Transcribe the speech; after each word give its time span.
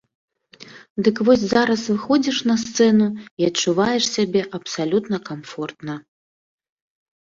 Дык 1.07 1.21
вось 1.27 1.43
зараз 1.53 1.83
выходзіш 1.93 2.41
на 2.53 2.57
сцэну 2.63 3.07
і 3.39 3.43
адчуваеш 3.51 4.03
сябе 4.17 4.41
абсалютна 4.61 5.25
камфортна. 5.33 6.05